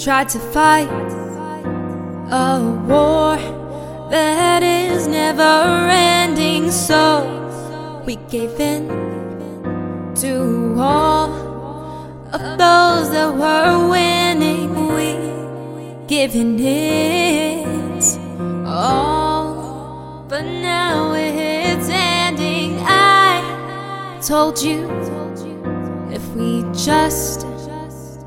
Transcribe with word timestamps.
tried 0.00 0.30
to 0.30 0.38
fight 0.38 0.88
a 2.32 2.58
war 2.88 3.36
that 4.08 4.62
is 4.62 5.06
never 5.06 5.42
ending. 5.90 6.70
So 6.70 8.02
we 8.06 8.16
gave 8.30 8.58
in 8.58 8.88
to 10.14 10.74
all 10.78 11.28
of 12.32 12.40
those 12.40 13.10
that 13.10 13.30
were 13.34 13.90
winning. 13.90 14.70
We 14.94 16.06
given 16.06 16.58
it 16.58 18.18
all, 18.66 20.24
but 20.30 20.44
now 20.46 21.12
it's 21.12 21.90
ending. 21.90 22.78
I 22.80 24.18
told 24.26 24.62
you 24.62 24.88
if 26.10 26.26
we 26.34 26.62
just 26.72 27.49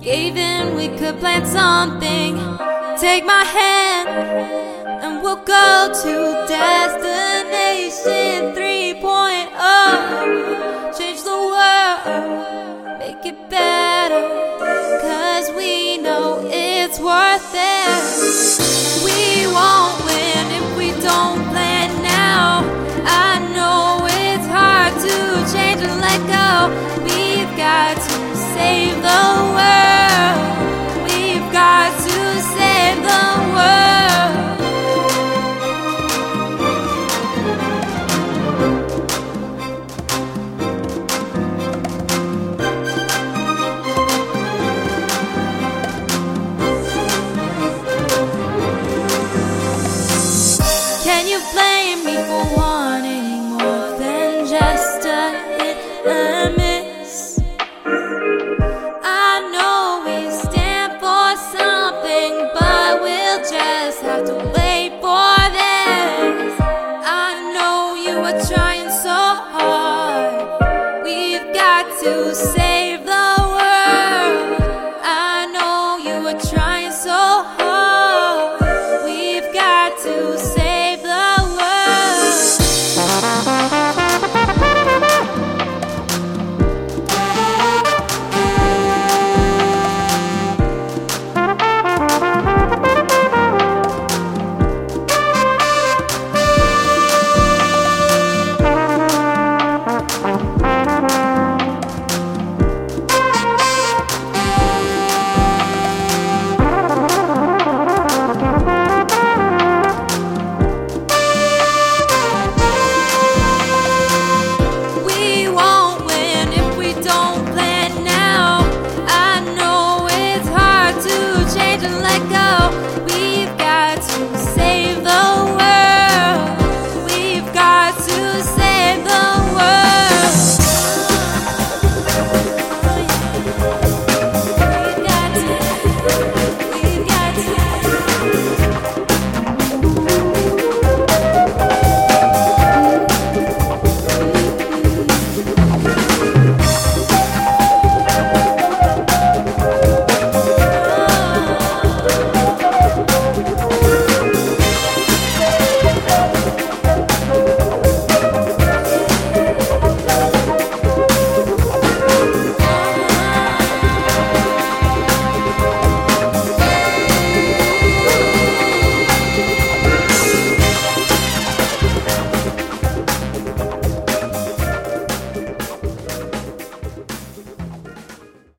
gave 0.00 0.36
in, 0.36 0.74
we 0.74 0.88
could 0.88 1.18
plant 1.20 1.46
something. 1.46 2.36
Take 2.98 3.24
my 3.24 3.44
hand, 3.44 4.08
and 5.02 5.22
we'll 5.22 5.44
go 5.44 5.92
to 6.02 6.46
destination 6.48 7.29
you 51.30 51.38
blame 51.52 52.04
me 52.04 52.16
for 52.16 52.56
wanting 52.56 53.50
more 53.50 53.96
than 54.00 54.44
just 54.48 55.04
a 55.06 55.30
hit 55.58 55.76
and 56.04 56.56
miss? 56.56 57.38
I 57.84 59.38
know 59.52 60.02
we 60.06 60.28
stand 60.28 60.94
for 60.98 61.26
something, 61.56 62.32
but 62.52 63.00
we'll 63.02 63.38
just 63.48 64.02
have 64.02 64.24
to 64.24 64.34
wait 64.56 64.90
for 65.04 65.36
this. 65.54 66.60
I 67.06 67.52
know 67.54 67.94
you 67.94 68.18
are 68.18 68.40
trying 68.52 68.90
so 68.90 69.18
hard. 69.54 71.04
We've 71.04 71.54
got 71.54 71.86
to 72.02 72.34
say. 72.34 72.69